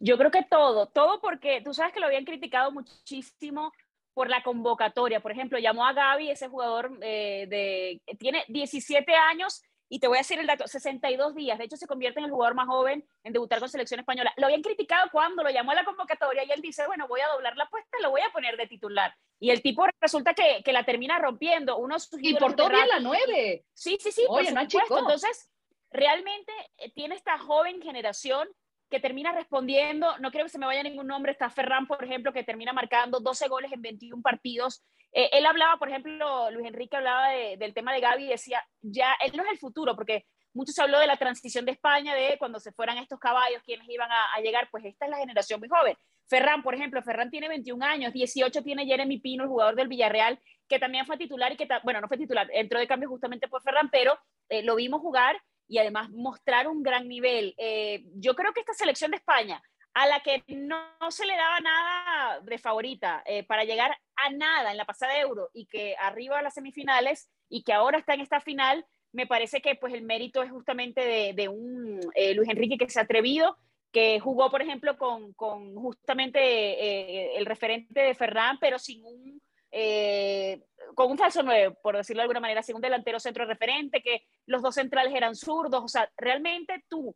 [0.00, 3.72] Yo creo que todo, todo porque tú sabes que lo habían criticado muchísimo
[4.14, 5.20] por la convocatoria.
[5.20, 10.18] Por ejemplo, llamó a Gaby, ese jugador eh, de, tiene 17 años y te voy
[10.18, 11.58] a decir el dato, 62 días.
[11.58, 14.32] De hecho, se convierte en el jugador más joven en debutar con selección española.
[14.36, 17.28] Lo habían criticado cuando lo llamó a la convocatoria y él dice, bueno, voy a
[17.28, 19.14] doblar la apuesta lo voy a poner de titular.
[19.40, 21.78] Y el tipo resulta que, que la termina rompiendo.
[21.78, 23.64] Uno y por todavía la nueve.
[23.72, 24.98] Sí, sí, sí, Oye, por supuesto.
[24.98, 25.50] Entonces,
[25.90, 28.48] realmente eh, tiene esta joven generación
[28.90, 32.32] que termina respondiendo, no creo que se me vaya ningún nombre, está Ferran, por ejemplo,
[32.32, 34.82] que termina marcando 12 goles en 21 partidos.
[35.12, 39.16] Eh, él hablaba, por ejemplo, Luis Enrique hablaba del tema de Gaby y decía, ya,
[39.24, 42.36] él no es el futuro, porque mucho se habló de la transición de España, de
[42.38, 45.68] cuando se fueran estos caballos, quienes iban a, llegar, pues esta es la generación muy
[45.68, 45.96] joven.
[46.28, 50.40] Ferran, por ejemplo, Ferran tiene 21 años, 18 tiene Jeremy Pino, el jugador del Villarreal,
[50.68, 53.62] que también fue titular y que, bueno, no fue titular, entró de cambio justamente por
[53.62, 54.18] Ferran, pero
[54.48, 57.54] eh, lo vimos jugar y además mostrar un gran nivel.
[57.56, 59.62] Eh, yo creo que esta selección de España,
[59.94, 60.76] a la que no,
[61.10, 65.50] se le daba nada de favorita eh, para llegar a nada en la pasada Euro
[65.52, 69.60] y que arriba a las semifinales y que ahora está en esta final, me parece
[69.60, 73.56] que pues el mérito es justamente de, un eh, Luis Enrique que se ha atrevido,
[73.90, 80.62] que jugó, por ejemplo, con, con justamente el referente de Ferran, pero sin un eh,
[80.94, 84.22] con un falso 9, por decirlo de alguna manera, sin un delantero centro referente, que
[84.46, 87.14] los dos centrales eran zurdos, o sea, realmente tú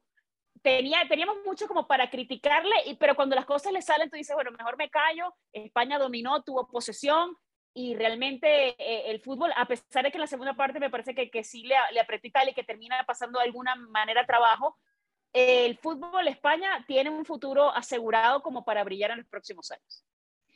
[0.62, 4.34] tenía, teníamos mucho como para criticarle, y, pero cuando las cosas le salen, tú dices,
[4.34, 7.36] bueno, mejor me callo, España dominó, tuvo posesión,
[7.74, 11.14] y realmente eh, el fútbol, a pesar de que en la segunda parte me parece
[11.14, 14.78] que, que sí le, le apretó Italia y que termina pasando de alguna manera trabajo,
[15.32, 20.04] el fútbol España tiene un futuro asegurado como para brillar en los próximos años.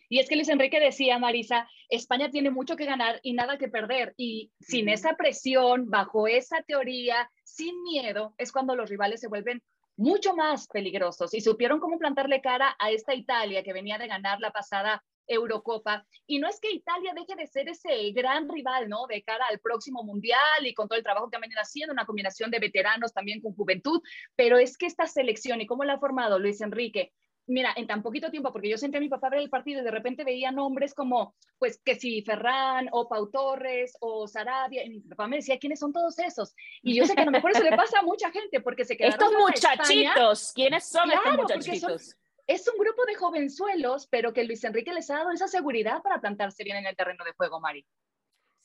[0.08, 3.68] Y es que Luis Enrique decía, Marisa, España tiene mucho que ganar y nada que
[3.68, 4.14] perder.
[4.16, 9.62] Y sin esa presión, bajo esa teoría, sin miedo, es cuando los rivales se vuelven
[9.96, 11.35] mucho más peligrosos.
[11.35, 16.06] Y supieron cómo plantarle cara a esta Italia que venía de ganar la pasada Eurocopa.
[16.26, 19.06] Y no es que Italia deje de ser ese gran rival, ¿no?
[19.06, 22.06] De cara al próximo mundial y con todo el trabajo que han venido haciendo, una
[22.06, 24.00] combinación de veteranos también con juventud,
[24.37, 27.12] pero es que esta selección y cómo la ha formado Luis Enrique
[27.46, 29.85] mira, en tan poquito tiempo, porque yo senté a mi papá ver el partido y
[29.85, 34.90] de repente veía nombres como, pues, que si Ferran o Pau Torres o Sarabia, y
[34.90, 36.54] mi papá me decía, ¿quiénes son todos esos?
[36.82, 38.96] Y yo sé que a lo mejor eso le pasa a mucha gente porque se
[38.96, 42.16] quedaron Estos muchachitos, ¿quiénes son estos muchachitos?
[42.46, 46.20] es un grupo de jovenzuelos, pero que Luis Enrique les ha dado esa seguridad para
[46.20, 47.85] plantarse bien en el terreno de juego, Mari.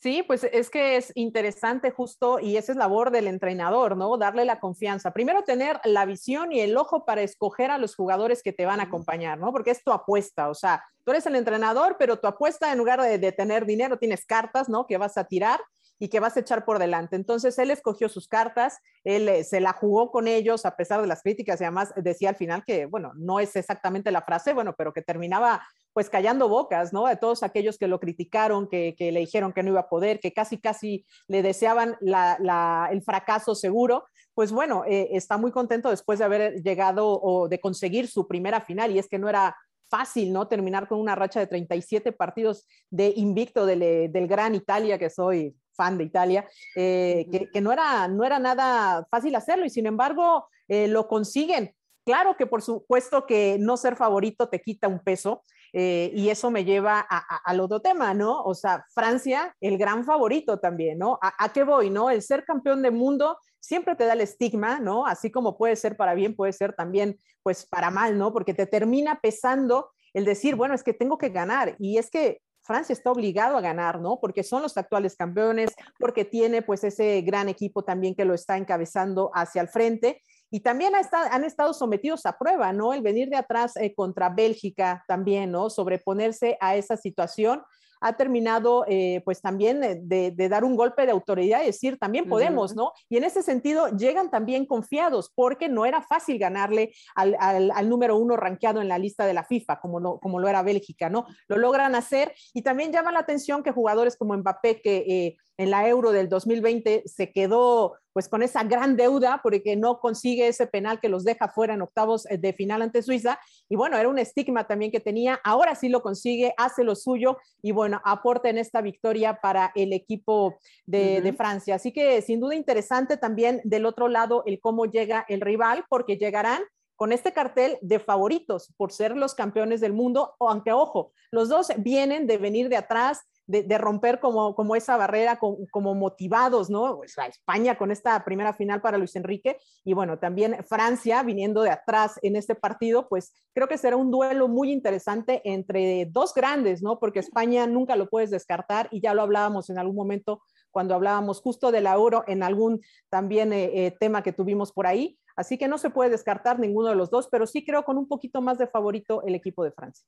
[0.01, 4.17] Sí, pues es que es interesante justo y esa es labor del entrenador, ¿no?
[4.17, 5.11] Darle la confianza.
[5.11, 8.79] Primero tener la visión y el ojo para escoger a los jugadores que te van
[8.79, 9.51] a acompañar, ¿no?
[9.51, 12.99] Porque es tu apuesta, o sea, tú eres el entrenador, pero tu apuesta en lugar
[12.99, 14.87] de, de tener dinero tienes cartas, ¿no?
[14.87, 15.61] Que vas a tirar
[16.01, 17.15] y que vas a echar por delante.
[17.15, 21.05] Entonces él escogió sus cartas, él eh, se la jugó con ellos a pesar de
[21.05, 24.73] las críticas y además decía al final que, bueno, no es exactamente la frase, bueno,
[24.75, 25.61] pero que terminaba
[25.93, 27.05] pues callando bocas, ¿no?
[27.05, 30.33] De todos aquellos que lo criticaron, que, le dijeron que no iba a poder, que
[30.33, 34.05] casi, casi le deseaban el fracaso seguro.
[34.33, 38.59] Pues bueno, eh, está muy contento después de haber llegado o de conseguir su primera
[38.61, 39.55] final y es que no era
[39.87, 40.47] fácil, ¿no?
[40.47, 45.55] Terminar con una racha de 37 partidos de invicto del, del gran Italia, que soy
[45.81, 50.47] fan de Italia, eh, que, no, era, no era nada fácil hacerlo y sin embargo
[50.67, 51.73] eh, lo consiguen.
[52.05, 55.41] Claro que por supuesto que no ser favorito te quita un peso,
[55.73, 58.43] eh, y eso me lleva al otro tema, ¿no?
[58.43, 61.17] O sea, Francia, el gran favorito también, ¿no?
[61.21, 62.09] ¿A, qué voy, no?
[62.09, 65.05] El ser campeón del mundo siempre te da el estigma, ¿no?
[65.05, 68.33] Así como puede ser para bien, puede ser también, pues, para mal, ¿no?
[68.33, 71.75] Porque te termina pesando el decir, bueno, es que tengo que ganar.
[71.79, 72.41] Y es que
[72.71, 74.17] Francia está obligado a ganar, ¿no?
[74.21, 78.55] Porque son los actuales campeones, porque tiene pues ese gran equipo también que lo está
[78.55, 82.93] encabezando hacia el frente y también han estado sometidos a prueba, ¿no?
[82.93, 85.69] El venir de atrás eh, contra Bélgica también, ¿no?
[85.69, 87.61] Sobreponerse a esa situación
[88.01, 92.75] ha terminado eh, pues también de, dar un golpe de autoridad y decir, también podemos,
[92.75, 92.93] ¿no?
[93.07, 98.17] Y en ese sentido llegan también confiados porque no era fácil ganarle al, al, número
[98.17, 101.25] uno rankeado en la lista de la FIFA, como, no, como lo era Bélgica, ¿no?
[101.47, 105.69] Lo logran hacer y también llama la atención que jugadores como Mbappé, que eh, en
[105.69, 110.65] la Euro del 2020 se quedó pues con esa gran deuda porque no consigue ese
[110.65, 113.39] penal que los deja fuera en octavos eh, de final ante Suiza.
[113.69, 115.39] Y bueno, era un estigma también que tenía.
[115.43, 119.93] Ahora sí lo consigue, hace lo suyo y bueno, aporta en esta victoria para el
[119.93, 121.75] equipo de, de Francia.
[121.75, 126.17] Así que sin duda interesante también del otro lado el cómo llega el rival, porque
[126.17, 126.63] llegarán
[127.01, 131.69] con este cartel de favoritos por ser los campeones del mundo, aunque ojo, los dos
[131.77, 133.21] vienen de venir de atrás,
[133.51, 136.97] de, romper como, como esa barrera, como, motivados, ¿no?
[136.97, 141.61] Pues a España con esta primera final para Luis Enrique y bueno, también Francia viniendo
[141.61, 146.33] de atrás en este partido, pues creo que será un duelo muy interesante entre dos
[146.33, 146.99] grandes, ¿no?
[146.99, 151.41] Porque España nunca lo puedes descartar y ya lo hablábamos en algún momento cuando hablábamos
[151.41, 155.19] justo del euro en algún también eh, eh, tema que tuvimos por ahí.
[155.35, 158.07] Así que no se puede descartar ninguno de los dos, pero sí creo con un
[158.07, 160.05] poquito más de favorito el equipo de Francia.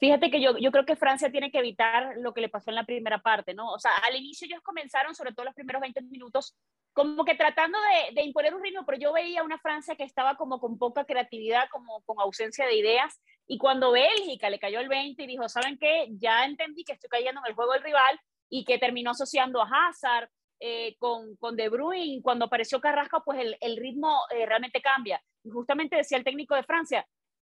[0.00, 2.76] Fíjate que yo, yo creo que Francia tiene que evitar lo que le pasó en
[2.76, 3.70] la primera parte, ¿no?
[3.70, 6.56] O sea, al inicio ellos comenzaron, sobre todo los primeros 20 minutos,
[6.94, 10.36] como que tratando de, de, imponer un ritmo, pero yo veía una Francia que estaba
[10.36, 14.88] como con poca creatividad, como con ausencia de ideas, y cuando Bélgica le cayó el
[14.88, 16.08] 20 y dijo, ¿saben qué?
[16.12, 18.18] Ya entendí que estoy cayendo en el juego del rival,
[18.50, 23.38] y que terminó asociando a Hazard eh, con, con De Bruyne, cuando apareció Carrasco, pues
[23.38, 25.22] el, el ritmo eh, realmente cambia.
[25.42, 27.06] Y justamente decía el técnico de Francia,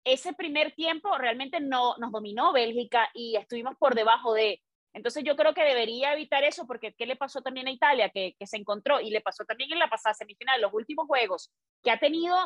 [0.05, 4.61] ese primer tiempo realmente no nos dominó Bélgica y estuvimos por debajo de.
[4.93, 8.09] Entonces yo creo que debería evitar eso porque ¿qué le pasó también a Italia?
[8.09, 11.51] Que, que se encontró y le pasó también en la pasada semifinal, los últimos juegos,
[11.83, 12.37] que ha tenido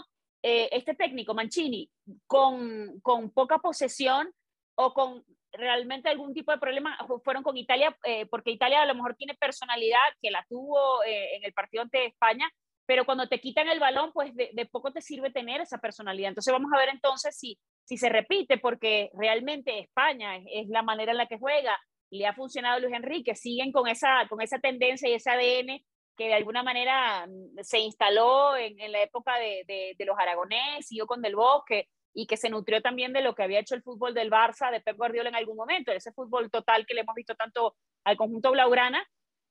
[0.42, 1.92] eh, este técnico Mancini
[2.26, 4.34] con, con poca posesión
[4.76, 8.96] o con realmente algún tipo de problema fueron con Italia, eh, porque Italia a lo
[8.96, 12.50] mejor tiene personalidad que la tuvo eh, en el partido ante España,
[12.90, 16.30] pero cuando te quitan el balón, pues de, poco te sirve tener esa personalidad.
[16.30, 21.12] Entonces vamos a ver entonces si, si se repite, porque realmente España es, la manera
[21.12, 25.08] en la que juega, le ha funcionado Luis Enrique, siguen con esa, con esa tendencia
[25.08, 25.86] y ese ADN
[26.18, 30.18] que de alguna manera mm, se instaló en, en la época de, de, de, los
[30.18, 33.76] aragonés, siguió con Del Bosque, y que se nutrió también de lo que había hecho
[33.76, 37.02] el fútbol del Barça, de Pep Guardiola en algún momento, ese fútbol total que le
[37.02, 39.08] hemos visto tanto al conjunto blaugrana,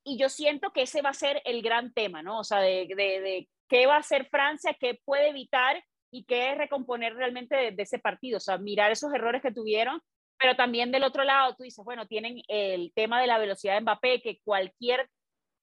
[0.09, 2.41] y yo siento que ese va a ser el gran tema, ¿no?
[2.41, 7.15] O sea, de, de, qué va a hacer Francia, qué puede evitar y qué recomponer
[7.15, 10.01] realmente de, ese partido, o sea, mirar esos errores que tuvieron,
[10.39, 13.83] pero también del otro lado tú dices, bueno, tienen el tema de la velocidad de
[13.83, 15.11] Mbappé, que cualquier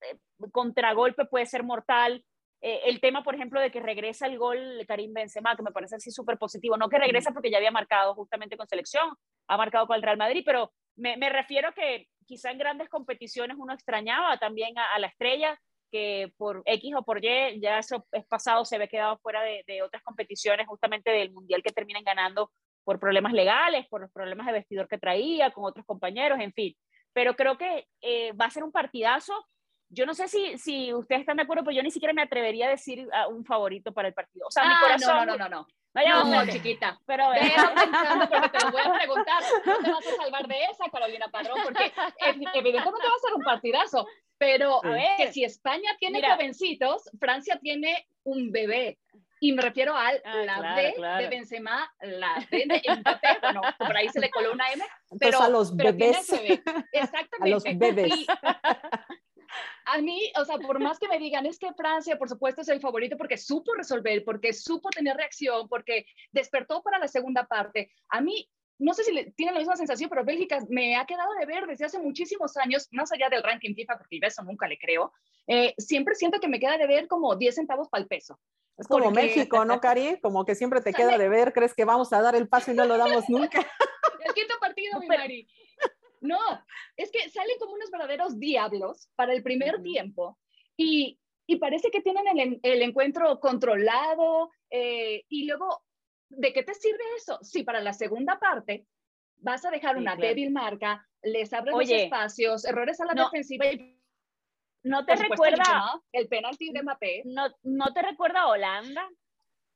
[0.02, 0.18] eh,
[0.52, 2.24] contragolpe puede ser mortal,
[2.62, 5.72] eh, el tema, por ejemplo, de que regresa el gol de Karim Benzema, que me
[5.72, 9.10] parece así súper positivo, no que regresa porque ya había marcado justamente con selección,
[9.48, 13.58] ha marcado con el Real Madrid, pero me, me refiero que quizá en grandes competiciones
[13.60, 15.60] uno extrañaba también a, la estrella,
[15.92, 19.64] que por X o por Y, ya eso es pasado, se ve quedado fuera de,
[19.68, 22.52] de, otras competiciones, justamente del Mundial que terminan ganando
[22.84, 26.76] por problemas legales, por los problemas de vestidor que traía, con otros compañeros, en fin.
[27.14, 29.34] Pero creo que eh, va a ser un partidazo.
[29.90, 32.68] Yo no sé si, si ustedes están de acuerdo, pero yo ni siquiera me atrevería
[32.68, 34.48] a decir a un favorito para el partido.
[34.48, 35.16] O sea, mi ah, corazón.
[35.16, 35.68] No, no, no, no.
[36.04, 37.00] No, no, chiquita.
[37.06, 39.44] Pero pensando porque te lo voy a preguntar.
[39.66, 43.44] No te vas a salvar de esa, Carolina Padrón, porque evidentemente va a ser un
[43.44, 44.06] partidazo.
[44.38, 48.98] Pero a ver, que si España tiene jovencitos, Francia tiene un bebé.
[49.40, 53.96] Y me refiero al ah, la B de Benzema, la B de Mbappé, bueno, por
[53.96, 54.84] ahí se le coló una M,
[55.20, 56.30] pero, a los bebés.
[56.92, 57.38] Exactamente.
[57.42, 58.26] A los bebés.
[59.86, 62.70] A mí, o sea, por más que me digan, es que Francia, por supuesto, es
[62.70, 67.92] el favorito porque supo resolver, porque supo tener reacción, porque despertó para la segunda parte.
[68.10, 71.34] A mí, no sé si le, tienen la misma sensación, pero Bélgica me ha quedado
[71.40, 74.78] de ver desde hace muchísimos años, más allá del ranking FIFA, porque eso nunca le
[74.78, 75.14] creo,
[75.48, 78.40] eh, siempre siento que me queda de ver como 10 centavos para el peso.
[78.78, 80.20] Es como México, ¿no, Cari?
[80.20, 82.74] Como que siempre te queda de ver, crees que vamos a dar el paso y
[82.74, 83.60] no lo damos nunca.
[84.26, 85.48] el quinto partido, mi Mari.
[86.26, 86.40] No,
[86.98, 90.38] es que salen como unos verdaderos diablos para el primer tiempo
[90.78, 95.84] y, y, parece que tienen el, el encuentro controlado eh, y luego,
[96.30, 97.40] ¿de qué te sirve eso?
[97.42, 98.86] Si para la segunda parte
[99.38, 103.96] vas a dejar una débil marca, les abres los espacios, errores a la defensiva y
[104.86, 107.24] no te recuerda el penalti de Mbappé.
[107.26, 109.10] No, no te recuerda Holanda,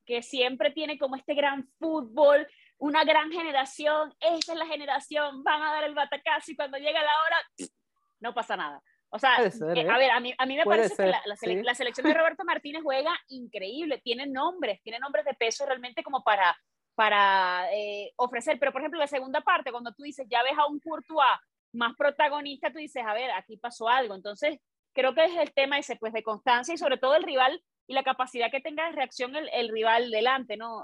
[0.05, 2.47] que siempre tiene como este gran fútbol,
[2.80, 7.04] una gran generación, esa es la generación, van a dar el batacazo y cuando llega
[7.04, 7.38] la hora,
[8.22, 8.82] no pasa nada.
[9.12, 9.89] O sea, eh, ¿eh?
[9.89, 12.84] a ver, a mí, a mí me parece que la, la, selección de Roberto Martínez
[12.84, 16.56] juega increíble, tiene nombres, tiene nombres de peso realmente como para,
[16.94, 18.60] para eh, ofrecer.
[18.60, 21.39] Pero, por ejemplo, la segunda parte, cuando tú dices, ya ves a un Courtois
[21.74, 24.13] más protagonista, tú dices, a ver, aquí pasó algo.
[24.13, 24.60] Entonces,
[24.94, 27.96] creo que es el tema ese, pues, de constancia y sobre todo el rival y
[27.96, 30.84] la capacidad que tenga de reacción el, el rival delante, ¿no?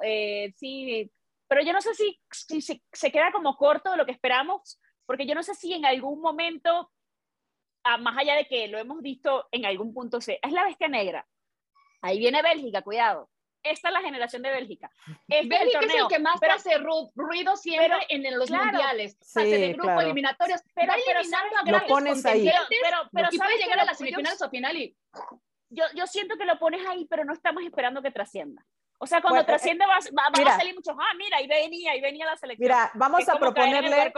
[0.55, 1.11] sí,
[1.47, 4.79] pero yo no sé si, si se, se, queda como corto de lo que esperamos,
[5.05, 6.91] porque yo no sé si en algún momento,
[7.83, 11.27] ah, más allá de que lo hemos visto en algún punto, es la bestia negra.
[12.01, 13.29] Ahí viene Bélgica, cuidado.
[13.63, 14.91] Esta es la generación de Bélgica.
[15.27, 16.77] Este Bélgica es el, que más pero, hace
[17.15, 19.17] ruido siempre en, los mundiales.
[19.21, 20.61] Sí, fase de grupo, eliminatorios.
[20.75, 22.45] Pero, pero lo pones ahí.
[22.45, 24.95] Pero, pero, pero puede llegar a las semifinales o final y...
[25.69, 28.63] Yo, yo siento que lo pones ahí, pero no estamos esperando que trascienda.
[29.05, 32.35] O sea, cuando trasciende va, a salir muchos, ah, mira, ahí venía, ahí venía la
[32.37, 32.65] selección.
[32.65, 34.11] Mira, vamos a proponerle,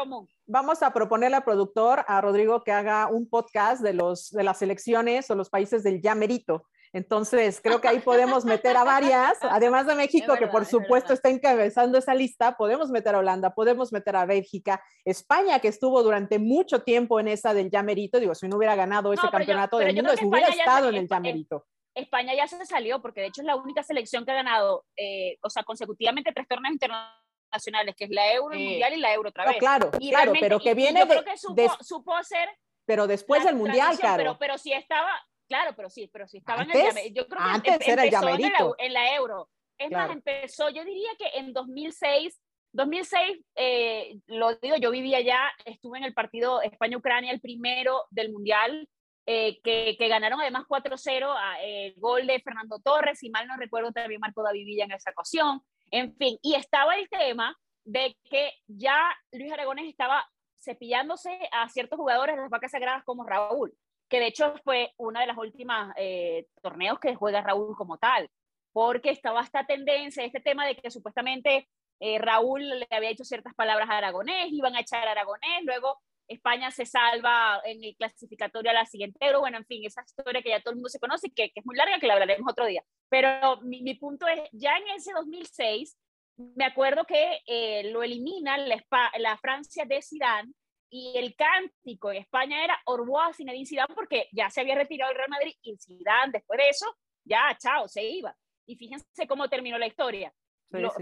[0.45, 4.59] vamos a proponerle al productor, a Rodrigo, que haga un podcast de, los, de las
[4.59, 6.65] selecciones o los países del ya merito.
[6.93, 11.27] Entonces, creo que ahí podemos meter a varias, además de México, que por supuesto está
[11.27, 16.39] encabezando esa lista, podemos meter a Holanda, podemos meter a Bélgica, España, que estuvo durante
[16.39, 20.13] mucho tiempo en esa del Yamerito, digo, si no hubiera ganado ese campeonato del mundo,
[20.23, 21.65] hubiera estado en el Yamerito.
[21.97, 25.37] España ya se salió, porque de hecho es la única selección que ha ganado, eh,
[25.41, 29.29] o sea, consecutivamente tres torneos internacionales, que es la Euro, el Mundial y la Euro
[29.29, 29.57] otra vez.
[29.57, 32.49] claro, claro, pero que viene de, que supo, ser...
[32.85, 34.17] Pero después del Mundial, claro.
[34.17, 35.11] Pero, pero sí estaba,
[35.49, 38.03] claro, pero sí, pero sí estaba antes, en el Yo creo que antes em, era
[38.03, 38.75] el llamerito.
[38.77, 39.49] En, la, Euro.
[39.77, 42.41] Es más, empezó, yo diría que en 2006...
[42.73, 48.31] 2006, eh, lo digo, yo vivía allá, estuve en el partido España-Ucrania, el primero del
[48.31, 48.87] Mundial,
[49.27, 53.91] eh, que, que, ganaron además 4-0, el gol de Fernando Torres, y mal no recuerdo,
[53.91, 55.61] también marcó David Villa en esa ocasión.
[55.91, 60.25] En fin, y estaba el tema de que ya Luis Aragones estaba
[60.59, 63.73] cepillándose a ciertos jugadores de las vacas sagradas como Raúl,
[64.09, 68.29] que de hecho fue una de las últimas eh, torneos que juega Raúl como tal,
[68.73, 71.67] porque estaba esta tendencia, este tema de que supuestamente
[71.99, 75.99] eh, Raúl le había hecho ciertas palabras a Aragonés, iban a echar a Aragonés, luego
[76.27, 80.41] España se salva en el clasificatorio a la siguiente pero bueno, en fin, esa historia
[80.41, 82.51] que ya todo el mundo se conoce, que, que es muy larga, que la hablaremos
[82.51, 82.83] otro día.
[83.09, 85.97] Pero mi, mi punto es, ya en ese 2006,
[86.37, 88.83] me acuerdo que eh, lo elimina la,
[89.17, 90.53] la, Francia de Zidane
[90.89, 95.17] y el cántico en España era Orboa Zinedine Zidane porque ya se había retirado el
[95.17, 96.85] Real Madrid y Zidane después de eso,
[97.23, 98.35] ya, chao, se iba.
[98.65, 100.31] Y fíjense cómo terminó la historia.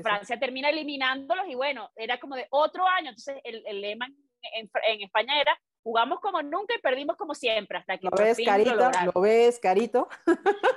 [0.04, 4.08] Francia termina eliminándolos y bueno, era como de otro año, entonces el, el lema
[4.54, 8.40] en, en España era jugamos como nunca y perdimos como siempre hasta que lo ves
[8.44, 10.10] carito lo, ves carito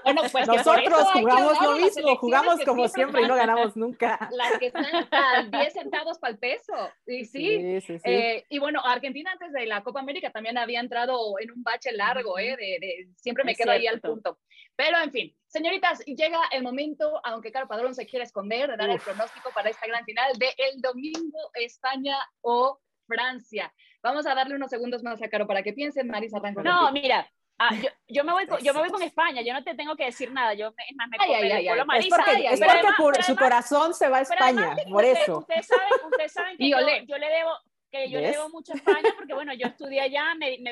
[0.04, 4.28] bueno pues nosotros jugamos lo mismo jugamos como siempre y no ganamos nunca.
[4.30, 6.74] Las que están a 10 centavos para el peso
[7.06, 10.80] y sí, sí, sí, eh, y bueno Argentina antes de la Copa América también había
[10.80, 14.38] entrado en un bache largo eh, de, de siempre me quedo ahí al punto.
[14.76, 18.90] Pero en fin señoritas llega el momento aunque Caro Padrón se quiere esconder de dar
[18.90, 22.78] el pronóstico para esta gran final de el domingo España o
[23.08, 23.72] Francia.
[24.02, 26.38] Vamos a darle unos segundos más a Caro para que piensen, Marisa.
[26.62, 29.64] No, mira, ah, yo, yo, me voy con, yo me voy con España, yo no
[29.64, 31.84] te tengo que decir nada, yo me, es más, me, ay, ay, ay, ay.
[31.84, 35.38] Marisa, es porque, es porque por, su corazón se va a España, por eso.
[35.38, 37.50] Ustedes saben, saben que yo, yo, le debo,
[37.90, 40.70] que yo le debo mucho a España, porque bueno, yo estudié allá, me, me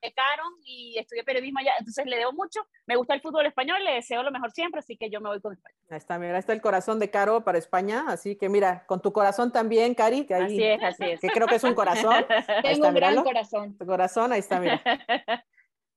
[0.00, 3.94] becaron y estudié periodismo allá, entonces le debo mucho, me gusta el fútbol español, le
[3.94, 5.74] deseo lo mejor siempre, así que yo me voy con España.
[5.90, 9.12] Ahí está, mira, está el corazón de Caro para España, así que mira, con tu
[9.12, 11.20] corazón también, Cari, que ahí, así es, así es.
[11.20, 12.24] que creo que es un corazón.
[12.62, 13.76] Tengo un gran corazón.
[13.76, 14.82] Tu corazón, ahí está, mira.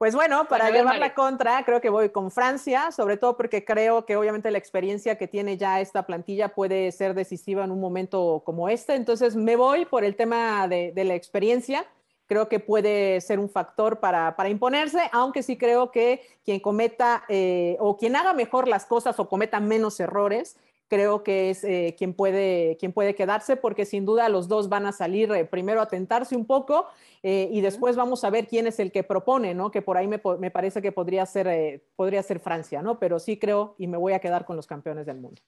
[0.02, 4.04] Pues bueno, para llevar la contra, creo que voy con Francia, sobre todo porque creo
[4.04, 8.42] que obviamente la experiencia que tiene ya esta plantilla puede ser decisiva en un momento
[8.44, 8.96] como este.
[8.96, 11.86] Entonces me voy por el tema de, de la experiencia
[12.32, 17.26] creo que puede ser un factor para, para imponerse, aunque sí creo que quien cometa
[17.28, 20.58] eh, o quien haga mejor las cosas o cometa menos errores,
[20.88, 24.86] creo que es eh, quien, puede, quien puede quedarse, porque sin duda los dos van
[24.86, 26.88] a salir eh, primero a tentarse un poco
[27.22, 29.70] y después vamos a ver quién es el que propone, ¿no?
[29.70, 32.98] Que por ahí me, me parece que podría ser, podría ser Francia, ¿no?
[32.98, 35.42] Pero sí creo y me voy a quedar con los campeones del mundo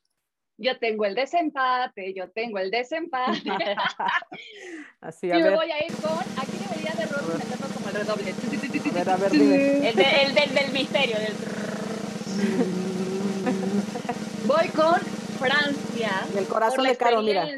[0.58, 3.42] yo tengo el desempate, yo tengo el desempate.
[5.02, 6.58] Así, a y me voy a ir con, aquí
[6.92, 8.32] de Rosy meterlo como el redoble.
[8.32, 9.90] A ver, a ver, dime.
[9.90, 11.18] El, de, el del, del, misterio.
[11.18, 11.34] Del...
[14.46, 15.00] voy con
[15.40, 16.28] Francia.
[16.34, 17.48] Y el corazón de Caro, mira.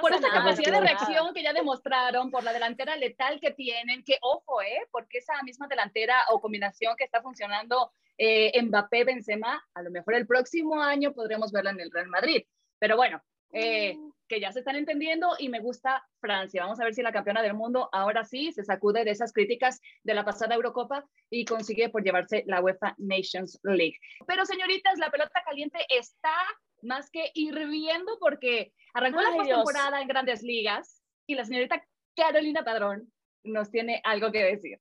[0.00, 4.18] por esa capacidad de reacción que ya demostraron, por la delantera letal que tienen, que
[4.20, 4.86] ojo, ¿eh?
[4.90, 10.14] Porque esa misma delantera o combinación que está funcionando eh, Mbappé, Benzema, a lo mejor
[10.14, 12.44] el próximo año podremos verla en el Real Madrid.
[12.78, 13.22] Pero bueno,
[13.52, 14.11] eh, mm.
[14.28, 16.62] Que ya se están entendiendo y me gusta Francia.
[16.62, 19.80] Vamos a ver si la campeona del mundo ahora sí se sacude de esas críticas
[20.02, 23.98] de la pasada Eurocopa y consigue por llevarse la UEFA Nations League.
[24.26, 26.34] Pero señoritas, la pelota caliente está
[26.82, 31.82] más que hirviendo porque arrancó la temporada en grandes ligas y la señorita
[32.16, 33.12] Carolina Padrón
[33.44, 34.78] nos tiene algo que decir.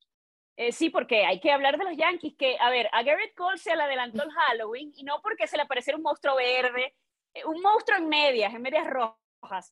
[0.57, 3.57] Eh, sí, porque hay que hablar de los Yankees, que, a ver, a Garrett Cole
[3.57, 6.93] se le adelantó el Halloween y no porque se le apareciera un monstruo verde,
[7.33, 9.17] eh, un monstruo en medias, en medias rojas,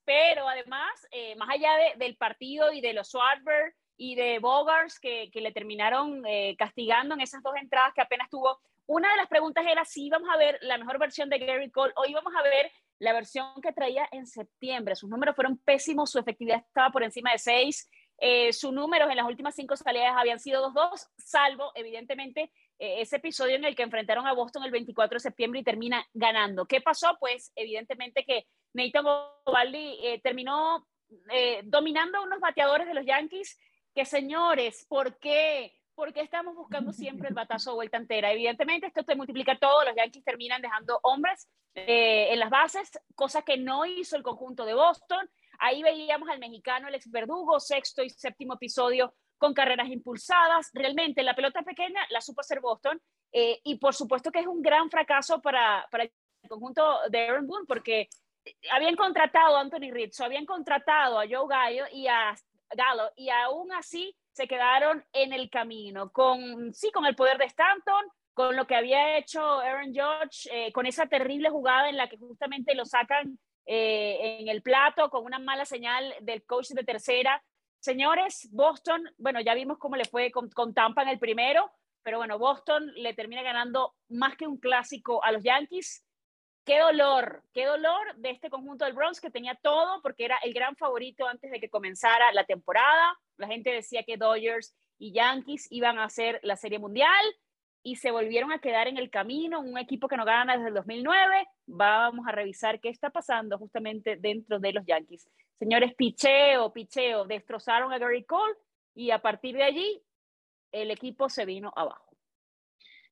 [0.05, 5.30] pero además, eh, más allá del partido y de los Swartberg y de Bogars que,
[5.32, 6.24] que le terminaron
[6.57, 10.30] castigando en esas dos entradas que apenas tuvo, una de las preguntas era si íbamos
[10.34, 13.72] a ver la mejor versión de Garrett Cole o íbamos a ver la versión que
[13.72, 14.95] traía en septiembre.
[14.95, 17.89] Sus números fueron pésimos, su efectividad estaba por encima de 6
[18.22, 23.15] eh, sus números en las últimas cinco salidas habían sido 2-2, salvo evidentemente eh, ese
[23.15, 26.65] episodio en el que enfrentaron a Boston el 24 de septiembre y termina ganando.
[26.65, 27.15] ¿Qué pasó?
[27.20, 29.05] Pues evidentemente que Nathan
[29.45, 30.86] Ovaldi eh, terminó
[31.63, 33.57] dominando a unos bateadores de los Yankees
[33.95, 35.74] que señores, ¿por qué?
[35.95, 38.32] ¿Por qué estamos buscando siempre el batazo de vuelta entera?
[38.32, 43.57] Evidentemente esto te multiplica todo, los Yankees terminan dejando hombres en las bases, cosa que
[43.57, 45.30] no hizo el conjunto de Boston.
[45.59, 50.70] Ahí veíamos al mexicano, el ex verdugo, sexto y séptimo episodio con carreras impulsadas.
[50.74, 53.01] Realmente la pelota pequeña la supo hacer Boston
[53.32, 56.11] eh, y por supuesto que es un gran fracaso para, para el
[56.47, 58.09] conjunto de Aaron Boone porque
[58.71, 62.35] habían contratado a Anthony Rizzo, habían contratado a Joe Gallo y a
[62.71, 67.45] Gallo y aún así se quedaron en el camino con, sí, con el poder de
[67.45, 72.07] Stanton, con lo que había hecho Aaron George, eh, con esa terrible jugada en la
[72.07, 76.83] que justamente lo sacan eh, en el plato con una mala señal del coach de
[76.83, 77.43] tercera.
[77.79, 81.69] Señores, Boston, bueno, ya vimos cómo le fue con, Tampa en el primero,
[82.01, 86.03] pero bueno, Boston le termina ganando más que un clásico a los Yankees.
[86.66, 90.53] Qué dolor, qué dolor de este conjunto del Bronx que tenía todo porque era el
[90.53, 93.18] gran favorito antes de que comenzara la temporada.
[93.38, 97.26] La gente decía que Dodgers y Yankees iban a hacer la Serie Mundial
[97.82, 100.74] y se volvieron a quedar en el camino, un equipo que no gana desde el
[100.76, 101.47] 2009.
[101.66, 105.28] Vamos a revisar qué está pasando justamente dentro de los Yankees.
[105.57, 108.53] Señores, picheo, picheo, destrozaron a Gary Cole
[108.93, 110.03] y a partir de allí
[110.72, 112.09] el equipo se vino abajo.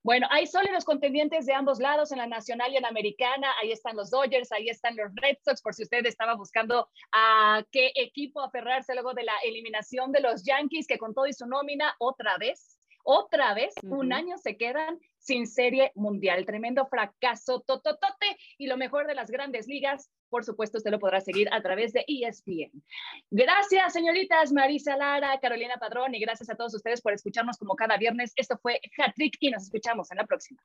[0.04, 3.52] Bueno, hay sólidos contendientes de ambos lados, en la nacional y en la americana.
[3.62, 7.64] Ahí están los Dodgers, ahí están los Red Sox, por si usted estaba buscando a
[7.72, 11.46] qué equipo aferrarse luego de la eliminación de los Yankees, que con todo y su
[11.46, 12.78] nómina, otra vez
[13.10, 16.46] otra vez, un año se quedan sin serie mundial.
[16.46, 18.36] Tremendo fracaso, tototote.
[18.58, 21.94] Y lo mejor de las grandes ligas, por supuesto, usted lo podrá seguir a través
[21.94, 22.84] de ESPN.
[23.32, 27.98] Gracias, señoritas Marisa Lara, Carolina Padrón, y gracias a todos ustedes por escucharnos como cada
[27.98, 28.34] viernes.
[28.36, 30.62] Esto fue Hat Trick y nos escuchamos en la próxima.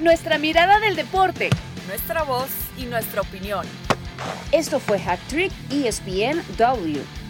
[0.00, 1.50] Nuestra mirada del deporte,
[1.86, 3.66] nuestra voz y nuestra opinión.
[4.52, 7.23] Esto fue Hat Trick ESPN W.